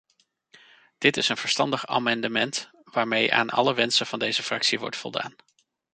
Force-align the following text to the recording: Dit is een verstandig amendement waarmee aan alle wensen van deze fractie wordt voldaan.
Dit 0.97 1.17
is 1.17 1.29
een 1.29 1.37
verstandig 1.37 1.87
amendement 1.87 2.69
waarmee 2.83 3.33
aan 3.33 3.49
alle 3.49 3.73
wensen 3.73 4.05
van 4.07 4.19
deze 4.19 4.43
fractie 4.43 4.79
wordt 4.79 4.95
voldaan. 4.97 5.35